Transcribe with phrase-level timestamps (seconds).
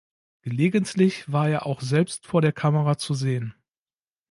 [0.41, 3.53] Gelegentlich war er auch selbst vor der Kamera zu sehen.